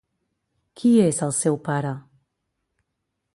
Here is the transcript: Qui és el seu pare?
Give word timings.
Qui 0.81 0.93
és 1.03 1.19
el 1.27 1.33
seu 1.41 1.59
pare? 1.69 1.93